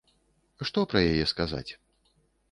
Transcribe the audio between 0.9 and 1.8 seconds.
пра яе сказаць?